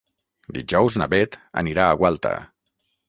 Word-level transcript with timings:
Dijous 0.57 0.97
na 1.01 1.07
Bet 1.13 1.37
anirà 1.63 1.85
a 1.91 1.99
Gualta. 2.01 2.33